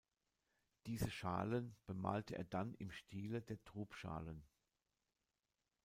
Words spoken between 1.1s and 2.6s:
Schalen bemalte er